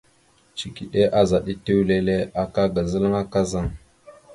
[0.57, 3.67] Cikiɗe azaɗ etew lele aka ga zalŋa kazaŋ.